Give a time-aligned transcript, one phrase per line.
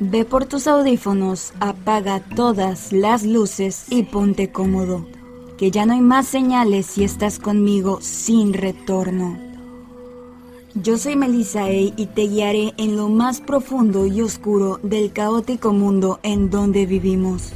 [0.00, 5.04] Ve por tus audífonos, apaga todas las luces y ponte cómodo,
[5.56, 9.36] que ya no hay más señales si estás conmigo sin retorno.
[10.74, 16.20] Yo soy Melissa y te guiaré en lo más profundo y oscuro del caótico mundo
[16.22, 17.52] en donde vivimos.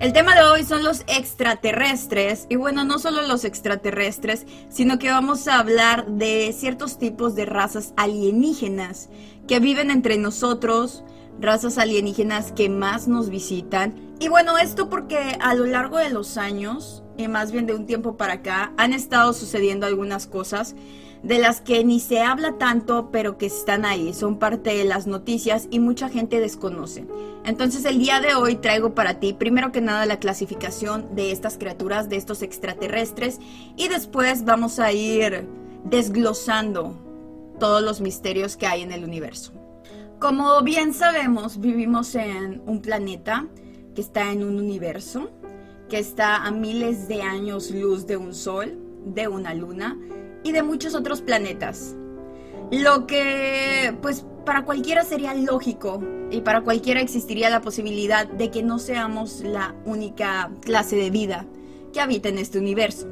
[0.00, 5.10] El tema de hoy son los extraterrestres y bueno, no solo los extraterrestres, sino que
[5.10, 9.08] vamos a hablar de ciertos tipos de razas alienígenas
[9.48, 11.02] que viven entre nosotros,
[11.40, 14.14] razas alienígenas que más nos visitan.
[14.20, 17.84] Y bueno, esto porque a lo largo de los años, y más bien de un
[17.84, 20.76] tiempo para acá, han estado sucediendo algunas cosas
[21.22, 25.06] de las que ni se habla tanto, pero que están ahí, son parte de las
[25.06, 27.06] noticias y mucha gente desconoce.
[27.44, 31.58] Entonces el día de hoy traigo para ti primero que nada la clasificación de estas
[31.58, 33.40] criaturas, de estos extraterrestres,
[33.76, 35.46] y después vamos a ir
[35.84, 36.94] desglosando
[37.58, 39.52] todos los misterios que hay en el universo.
[40.20, 43.46] Como bien sabemos, vivimos en un planeta
[43.94, 45.30] que está en un universo,
[45.88, 49.96] que está a miles de años luz de un sol, de una luna,
[50.48, 51.94] y de muchos otros planetas.
[52.70, 58.62] Lo que, pues, para cualquiera sería lógico y para cualquiera existiría la posibilidad de que
[58.62, 61.46] no seamos la única clase de vida
[61.92, 63.06] que habita en este universo.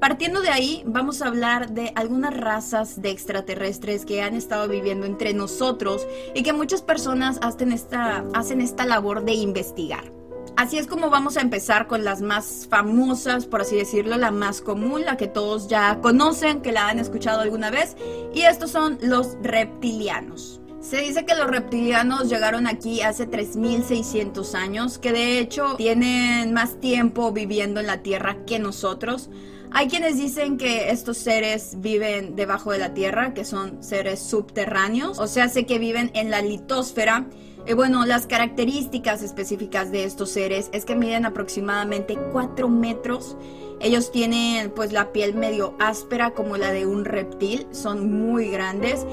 [0.00, 5.06] Partiendo de ahí, vamos a hablar de algunas razas de extraterrestres que han estado viviendo
[5.06, 10.17] entre nosotros y que muchas personas hacen esta, hacen esta labor de investigar.
[10.58, 14.60] Así es como vamos a empezar con las más famosas, por así decirlo, la más
[14.60, 17.96] común, la que todos ya conocen, que la han escuchado alguna vez,
[18.34, 20.60] y estos son los reptilianos.
[20.80, 26.80] Se dice que los reptilianos llegaron aquí hace 3600 años, que de hecho tienen más
[26.80, 29.30] tiempo viviendo en la Tierra que nosotros.
[29.70, 35.20] Hay quienes dicen que estos seres viven debajo de la Tierra, que son seres subterráneos,
[35.20, 37.28] o sea, sé que viven en la litosfera
[37.68, 43.36] y bueno, las características específicas de estos seres es que miden aproximadamente 4 metros.
[43.80, 49.04] Ellos tienen pues la piel medio áspera como la de un reptil, son muy grandes.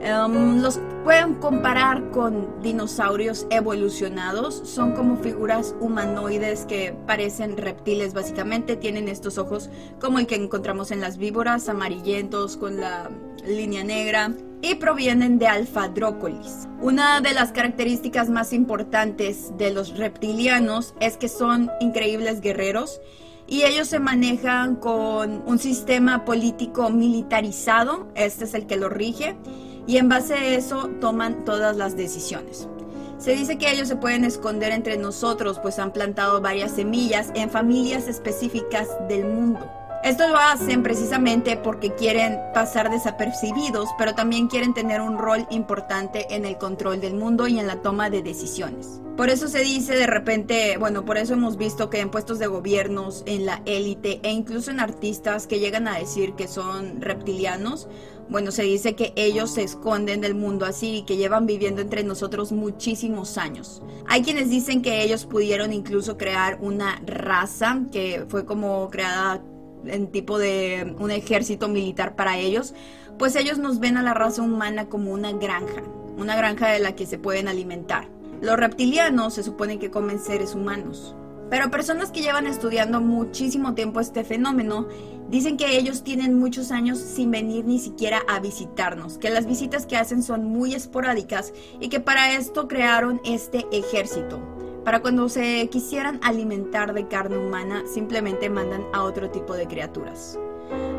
[0.00, 8.76] Em, los pueden comparar con dinosaurios evolucionados, son como figuras humanoides que parecen reptiles básicamente,
[8.76, 9.70] tienen estos ojos
[10.00, 13.10] como el que encontramos en las víboras, amarillentos con la
[13.46, 14.32] línea negra
[14.62, 16.68] y provienen de Alpha Drocolis.
[16.80, 23.00] Una de las características más importantes de los reptilianos es que son increíbles guerreros
[23.46, 29.36] y ellos se manejan con un sistema político militarizado, este es el que lo rige,
[29.86, 32.68] y en base a eso toman todas las decisiones.
[33.18, 37.50] Se dice que ellos se pueden esconder entre nosotros, pues han plantado varias semillas en
[37.50, 39.60] familias específicas del mundo.
[40.04, 46.26] Esto lo hacen precisamente porque quieren pasar desapercibidos, pero también quieren tener un rol importante
[46.34, 49.00] en el control del mundo y en la toma de decisiones.
[49.16, 52.48] Por eso se dice de repente, bueno, por eso hemos visto que en puestos de
[52.48, 57.88] gobiernos, en la élite e incluso en artistas que llegan a decir que son reptilianos,
[58.28, 62.04] bueno, se dice que ellos se esconden del mundo así y que llevan viviendo entre
[62.04, 63.82] nosotros muchísimos años.
[64.06, 69.42] Hay quienes dicen que ellos pudieron incluso crear una raza que fue como creada
[69.86, 72.74] en tipo de un ejército militar para ellos,
[73.18, 75.82] pues ellos nos ven a la raza humana como una granja,
[76.16, 78.08] una granja de la que se pueden alimentar.
[78.40, 81.14] Los reptilianos se supone que comen seres humanos,
[81.50, 84.88] pero personas que llevan estudiando muchísimo tiempo este fenómeno
[85.28, 89.86] dicen que ellos tienen muchos años sin venir ni siquiera a visitarnos, que las visitas
[89.86, 94.53] que hacen son muy esporádicas y que para esto crearon este ejército.
[94.84, 100.38] Para cuando se quisieran alimentar de carne humana, simplemente mandan a otro tipo de criaturas.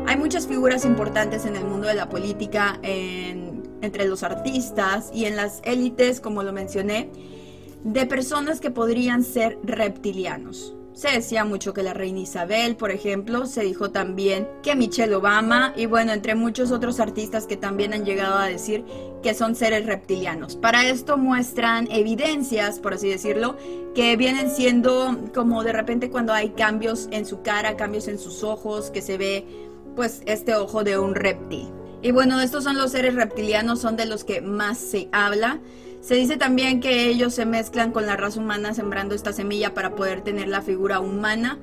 [0.06, 5.36] Hay muchas figuras importantes en el mundo de la política, entre los artistas y en
[5.36, 7.10] las élites, como lo mencioné,
[7.84, 10.74] de personas que podrían ser reptilianos.
[10.96, 15.74] Se decía mucho que la reina Isabel, por ejemplo, se dijo también que Michelle Obama
[15.76, 18.82] y bueno, entre muchos otros artistas que también han llegado a decir
[19.22, 20.56] que son seres reptilianos.
[20.56, 23.58] Para esto muestran evidencias, por así decirlo,
[23.94, 28.42] que vienen siendo como de repente cuando hay cambios en su cara, cambios en sus
[28.42, 29.44] ojos, que se ve
[29.96, 31.68] pues este ojo de un reptil.
[32.00, 35.60] Y bueno, estos son los seres reptilianos, son de los que más se habla.
[36.00, 39.94] Se dice también que ellos se mezclan con la raza humana sembrando esta semilla para
[39.94, 41.58] poder tener la figura humana.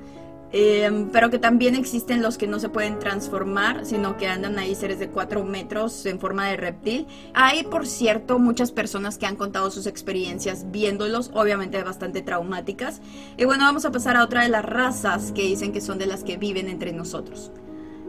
[0.56, 4.76] Em, pero que también existen los que no se pueden transformar, sino que andan ahí
[4.76, 7.08] seres de 4 metros en forma de reptil.
[7.34, 13.00] Hay, por cierto, muchas personas que han contado sus experiencias viéndolos, obviamente bastante traumáticas.
[13.36, 16.06] Y bueno, vamos a pasar a otra de las razas que dicen que son de
[16.06, 17.50] las que viven entre nosotros.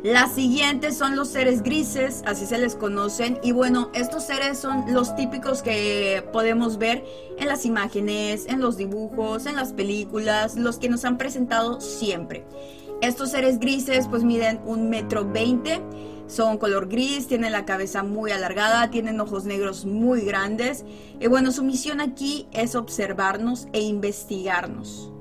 [0.06, 3.40] Las siguientes son los seres grises, así se les conocen.
[3.42, 7.04] Y bueno, estos seres son los típicos que podemos ver
[7.40, 12.46] en las imágenes, en los dibujos, en las películas, los que nos han presentado siempre.
[13.02, 15.82] Estos seres grises pues miden un metro veinte,
[16.28, 20.86] son color gris, tienen la cabeza muy alargada, tienen ojos negros muy grandes.
[21.20, 25.15] Y bueno, su misión aquí es observarnos e investigarnos.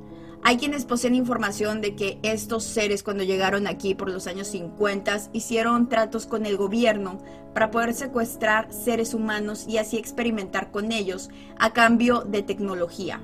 [0.46, 5.31] Hay quienes poseen información de que estos seres cuando llegaron aquí por los años 50
[5.32, 7.19] hicieron tratos con el gobierno
[7.55, 13.23] para poder secuestrar seres humanos y así experimentar con ellos a cambio de tecnología.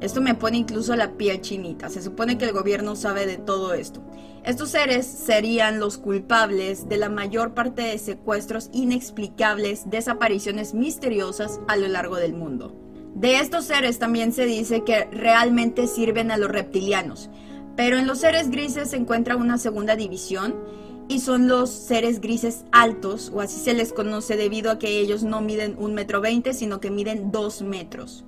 [0.00, 1.88] Esto me pone incluso la piel chinita.
[1.88, 4.02] Se supone que el gobierno sabe de todo esto.
[4.42, 11.76] Estos seres serían los culpables de la mayor parte de secuestros inexplicables, desapariciones misteriosas a
[11.76, 12.91] lo largo del mundo.
[13.14, 17.30] De estos seres también se dice que realmente sirven a los reptilianos,
[17.76, 20.54] pero en los seres grises se encuentra una segunda división
[21.08, 25.22] y son los seres grises altos, o así se les conoce debido a que ellos
[25.22, 28.24] no miden un metro veinte, sino que miden dos metros.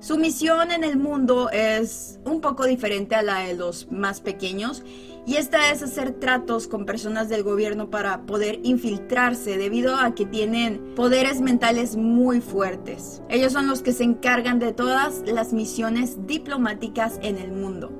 [0.00, 4.82] Su misión en el mundo es un poco diferente a la de los más pequeños
[5.26, 10.24] y esta es hacer tratos con personas del gobierno para poder infiltrarse debido a que
[10.24, 13.22] tienen poderes mentales muy fuertes.
[13.28, 17.90] Ellos son los que se encargan de todas las misiones diplomáticas en el mundo.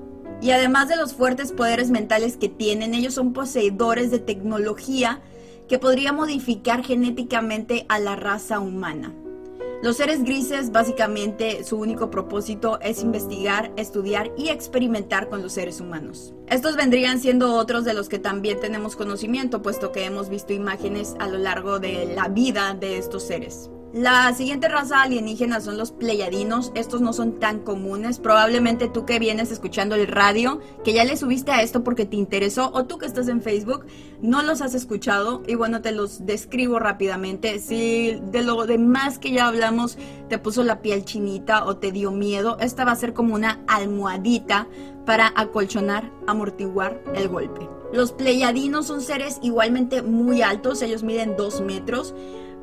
[0.40, 5.20] Y además de los fuertes poderes mentales que tienen, ellos son poseedores de tecnología
[5.66, 9.12] que podría modificar genéticamente a la raza humana.
[9.82, 15.80] Los seres grises básicamente su único propósito es investigar, estudiar y experimentar con los seres
[15.80, 16.34] humanos.
[16.48, 21.14] Estos vendrían siendo otros de los que también tenemos conocimiento, puesto que hemos visto imágenes
[21.18, 23.70] a lo largo de la vida de estos seres.
[23.92, 26.70] La siguiente raza alienígena son los pleyadinos.
[26.74, 28.18] Estos no son tan comunes.
[28.18, 32.16] Probablemente tú que vienes escuchando el radio, que ya le subiste a esto porque te
[32.16, 33.86] interesó, o tú que estás en Facebook,
[34.20, 35.42] no los has escuchado.
[35.46, 37.58] Y bueno, te los describo rápidamente.
[37.58, 39.96] Si de lo demás que ya hablamos
[40.28, 43.60] te puso la piel chinita o te dio miedo, esta va a ser como una
[43.66, 44.66] almohadita
[45.06, 47.68] para acolchonar, amortiguar el golpe.
[47.92, 52.14] Los pleyadinos son seres igualmente muy altos, ellos miden 2 metros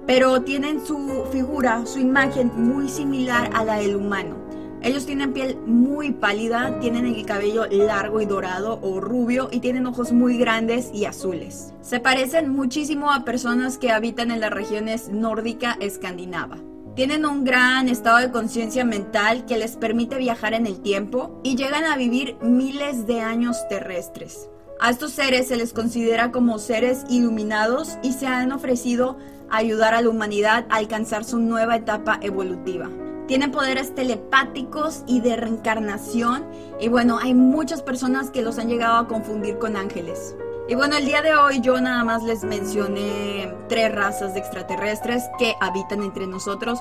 [0.05, 4.43] pero tienen su figura, su imagen muy similar a la del humano.
[4.83, 9.87] Ellos tienen piel muy pálida, tienen el cabello largo y dorado o rubio y tienen
[9.87, 11.73] ojos muy grandes y azules.
[11.81, 16.57] Se parecen muchísimo a personas que habitan en las regiones nórdica escandinava.
[16.95, 21.55] Tienen un gran estado de conciencia mental que les permite viajar en el tiempo y
[21.55, 24.49] llegan a vivir miles de años terrestres.
[24.81, 29.17] A estos seres se les considera como seres iluminados y se han ofrecido
[29.57, 32.89] ayudar a la humanidad a alcanzar su nueva etapa evolutiva.
[33.27, 36.45] Tienen poderes telepáticos y de reencarnación
[36.79, 40.35] y bueno, hay muchas personas que los han llegado a confundir con ángeles.
[40.67, 45.23] Y bueno, el día de hoy yo nada más les mencioné tres razas de extraterrestres
[45.37, 46.79] que habitan entre nosotros,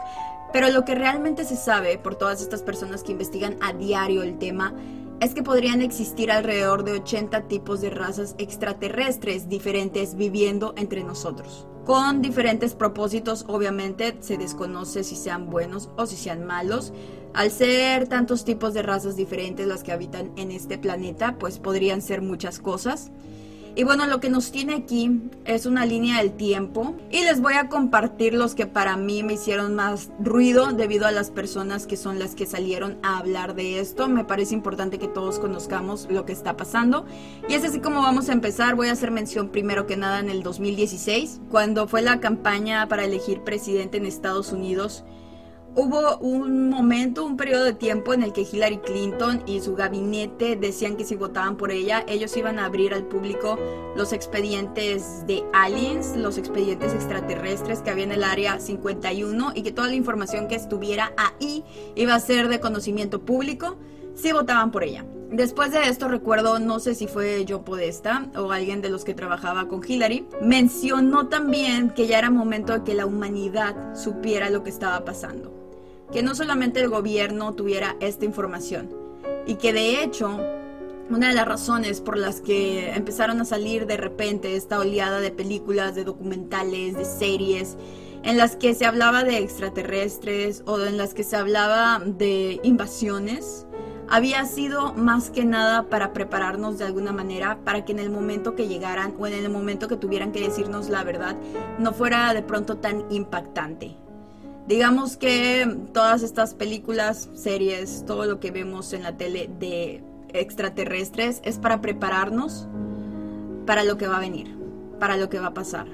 [0.53, 4.39] pero lo que realmente se sabe por todas estas personas que investigan a diario el
[4.39, 4.73] tema
[5.21, 11.67] es que podrían existir alrededor de 80 tipos de razas extraterrestres diferentes viviendo entre nosotros
[11.85, 13.45] con diferentes propósitos.
[13.49, 16.93] Obviamente se desconoce si sean buenos o si sean malos.
[17.35, 22.03] Al ser tantos tipos de razas diferentes las que habitan en este planeta, pues podrían
[22.03, 23.11] ser muchas cosas.
[23.75, 27.55] Y bueno, lo que nos tiene aquí es una línea del tiempo y les voy
[27.55, 31.97] a compartir los que para mí me hicieron más ruido debido a las personas que
[31.97, 34.09] son las que salieron a hablar de esto.
[34.09, 37.07] Me parece importante que todos conozcamos lo que está pasando.
[37.49, 38.75] Y es así como vamos a empezar.
[38.75, 43.05] Voy a hacer mención primero que nada en el 2016, cuando fue la campaña para
[43.05, 45.03] elegir presidente en Estados Unidos
[45.75, 50.55] Hubo un momento, un periodo de tiempo en el que Hillary Clinton y su gabinete
[50.55, 53.59] decían que si votaban por ella, ellos iban a abrir al público
[53.97, 59.73] los expedientes de aliens, los expedientes extraterrestres que había en el área 51 y que
[59.73, 61.65] toda la información que estuviera ahí
[61.95, 63.79] iba a ser de conocimiento público
[64.15, 65.07] si votaban por ella.
[65.31, 69.15] Después de esto recuerdo, no sé si fue Joe Podesta o alguien de los que
[69.15, 74.63] trabajaba con Hillary, mencionó también que ya era momento de que la humanidad supiera lo
[74.63, 75.62] que estaba pasando
[76.13, 78.91] que no solamente el gobierno tuviera esta información
[79.47, 80.39] y que de hecho
[81.11, 85.31] una de las razones por las que empezaron a salir de repente esta oleada de
[85.31, 87.77] películas, de documentales, de series,
[88.23, 93.67] en las que se hablaba de extraterrestres o en las que se hablaba de invasiones,
[94.09, 98.55] había sido más que nada para prepararnos de alguna manera para que en el momento
[98.55, 101.37] que llegaran o en el momento que tuvieran que decirnos la verdad
[101.79, 103.97] no fuera de pronto tan impactante.
[104.67, 111.41] Digamos que todas estas películas, series, todo lo que vemos en la tele de extraterrestres
[111.45, 112.69] es para prepararnos
[113.67, 114.57] para lo que va a venir,
[115.01, 115.87] para lo que va a pasar,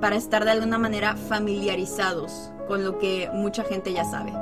[0.00, 4.32] para estar de alguna manera familiarizados con lo que mucha gente ya sabe.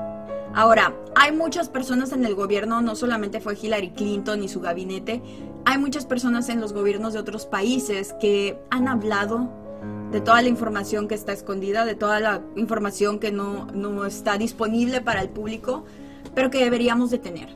[0.55, 5.23] Ahora, hay muchas personas en el gobierno, no solamente fue Hillary Clinton y su gabinete,
[5.67, 9.51] hay muchas personas en los gobiernos de otros países que han hablado
[10.11, 14.39] de toda la información que está escondida, de toda la información que no, no está
[14.39, 15.85] disponible para el público,
[16.35, 17.49] pero que deberíamos de tener.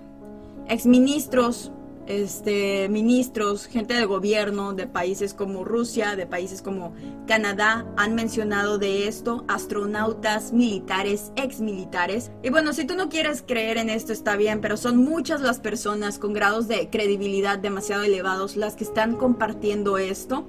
[0.68, 1.72] Exministros
[2.10, 6.92] este, ministros, gente del gobierno de países como Rusia, de países como
[7.28, 12.32] Canadá, han mencionado de esto, astronautas, militares, exmilitares.
[12.42, 15.60] Y bueno, si tú no quieres creer en esto está bien, pero son muchas las
[15.60, 20.46] personas con grados de credibilidad demasiado elevados las que están compartiendo esto.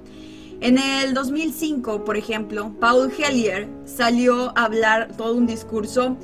[0.62, 6.16] En el 2005, por ejemplo, Paul Hellier salió a hablar todo un discurso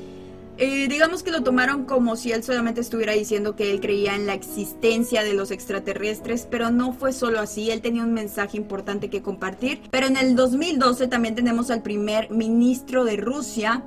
[0.61, 4.27] eh, digamos que lo tomaron como si él solamente estuviera diciendo que él creía en
[4.27, 9.09] la existencia de los extraterrestres, pero no fue solo así, él tenía un mensaje importante
[9.09, 9.83] que compartir.
[9.93, 13.85] Pero en el 2012 también tenemos al primer ministro de Rusia,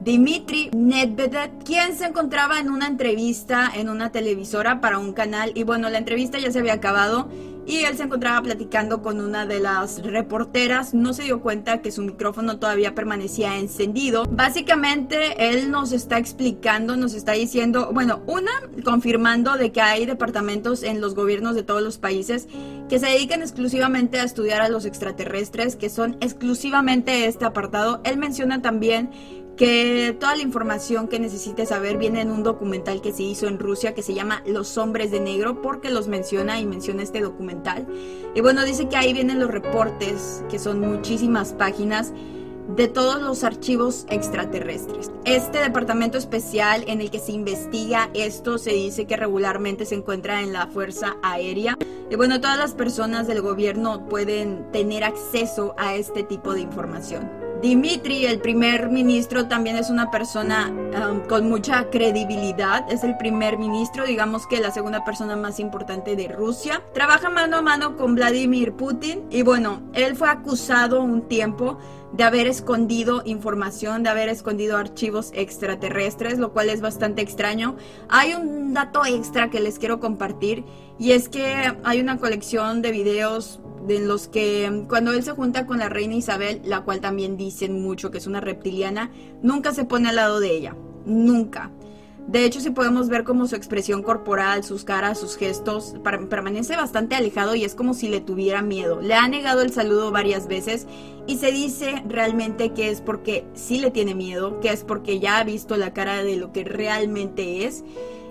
[0.00, 5.62] Dmitry Medvedev, quien se encontraba en una entrevista en una televisora para un canal y
[5.62, 7.28] bueno, la entrevista ya se había acabado
[7.66, 11.90] y él se encontraba platicando con una de las reporteras, no se dio cuenta que
[11.90, 14.24] su micrófono todavía permanecía encendido.
[14.30, 18.52] Básicamente él nos está explicando, nos está diciendo, bueno, una,
[18.84, 22.48] confirmando de que hay departamentos en los gobiernos de todos los países
[22.88, 28.00] que se dedican exclusivamente a estudiar a los extraterrestres, que son exclusivamente este apartado.
[28.04, 29.10] Él menciona también
[29.56, 33.58] que toda la información que necesites saber viene en un documental que se hizo en
[33.58, 37.86] Rusia que se llama Los hombres de negro porque los menciona y menciona este documental.
[38.34, 42.12] Y bueno, dice que ahí vienen los reportes, que son muchísimas páginas
[42.76, 45.12] de todos los archivos extraterrestres.
[45.24, 50.40] Este departamento especial en el que se investiga esto se dice que regularmente se encuentra
[50.40, 51.76] en la Fuerza Aérea.
[52.10, 57.43] Y bueno, todas las personas del gobierno pueden tener acceso a este tipo de información.
[57.62, 62.90] Dimitri, el primer ministro, también es una persona um, con mucha credibilidad.
[62.92, 66.82] Es el primer ministro, digamos que la segunda persona más importante de Rusia.
[66.92, 71.78] Trabaja mano a mano con Vladimir Putin y bueno, él fue acusado un tiempo
[72.12, 77.76] de haber escondido información, de haber escondido archivos extraterrestres, lo cual es bastante extraño.
[78.08, 80.64] Hay un dato extra que les quiero compartir
[80.98, 85.66] y es que hay una colección de videos de los que cuando él se junta
[85.66, 89.10] con la reina Isabel, la cual también dicen mucho que es una reptiliana,
[89.42, 91.70] nunca se pone al lado de ella, nunca.
[92.26, 97.14] De hecho, si podemos ver como su expresión corporal, sus caras, sus gestos, permanece bastante
[97.14, 99.02] alejado y es como si le tuviera miedo.
[99.02, 100.86] Le ha negado el saludo varias veces
[101.26, 105.38] y se dice realmente que es porque sí le tiene miedo, que es porque ya
[105.38, 107.84] ha visto la cara de lo que realmente es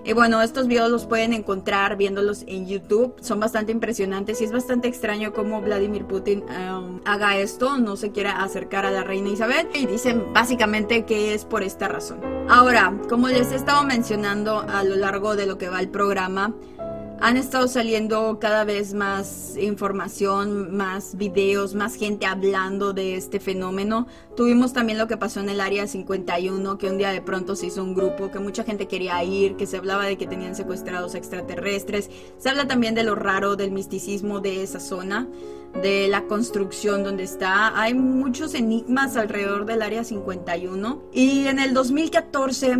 [0.05, 3.15] y bueno, estos videos los pueden encontrar viéndolos en YouTube.
[3.21, 8.11] Son bastante impresionantes y es bastante extraño cómo Vladimir Putin um, haga esto, no se
[8.11, 9.69] quiera acercar a la reina Isabel.
[9.73, 12.19] Y dicen básicamente que es por esta razón.
[12.49, 16.53] Ahora, como les he estado mencionando a lo largo de lo que va el programa,
[17.23, 24.07] han estado saliendo cada vez más información, más videos, más gente hablando de este fenómeno.
[24.35, 27.67] Tuvimos también lo que pasó en el área 51, que un día de pronto se
[27.67, 31.15] hizo un grupo, que mucha gente quería ir, que se hablaba de que tenían secuestrados
[31.15, 32.09] extraterrestres.
[32.39, 35.29] Se habla también de lo raro, del misticismo de esa zona,
[35.81, 37.79] de la construcción donde está.
[37.79, 41.03] Hay muchos enigmas alrededor del área 51.
[41.13, 42.79] Y en el 2014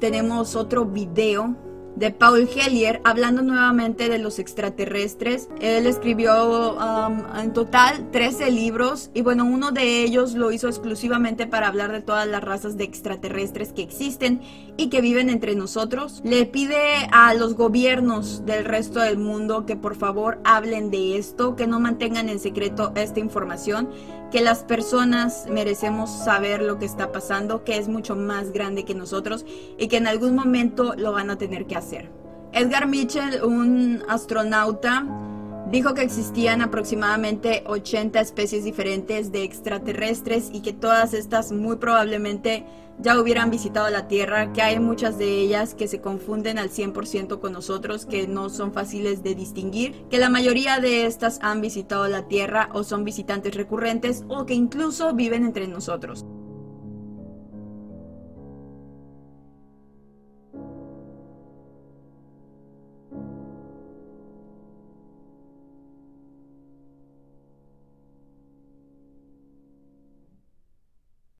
[0.00, 1.54] tenemos otro video
[1.96, 5.48] de Paul Hellier, hablando nuevamente de los extraterrestres.
[5.60, 11.46] Él escribió um, en total 13 libros y bueno, uno de ellos lo hizo exclusivamente
[11.46, 14.42] para hablar de todas las razas de extraterrestres que existen
[14.76, 16.20] y que viven entre nosotros.
[16.22, 21.56] Le pide a los gobiernos del resto del mundo que por favor hablen de esto,
[21.56, 23.88] que no mantengan en secreto esta información
[24.30, 28.94] que las personas merecemos saber lo que está pasando, que es mucho más grande que
[28.94, 29.44] nosotros
[29.78, 32.10] y que en algún momento lo van a tener que hacer.
[32.52, 35.06] Edgar Mitchell, un astronauta,
[35.70, 42.64] dijo que existían aproximadamente 80 especies diferentes de extraterrestres y que todas estas muy probablemente
[42.98, 47.40] ya hubieran visitado la Tierra, que hay muchas de ellas que se confunden al 100%
[47.40, 52.08] con nosotros, que no son fáciles de distinguir, que la mayoría de estas han visitado
[52.08, 56.24] la Tierra o son visitantes recurrentes o que incluso viven entre nosotros.